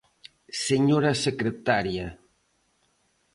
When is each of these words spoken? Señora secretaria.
Señora 0.67 1.11
secretaria. 1.25 2.07